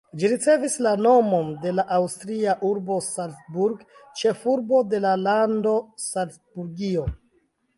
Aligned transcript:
Ĝi 0.21 0.29
ricevis 0.31 0.75
la 0.85 0.93
nomon 1.05 1.51
de 1.65 1.73
la 1.79 1.83
aŭstria 1.97 2.55
urbo 2.69 2.97
Salzburg, 3.09 3.83
ĉefurbo 4.23 4.81
de 4.95 5.03
la 5.05 5.13
lando 5.29 5.75
Salcburgio. 6.07 7.07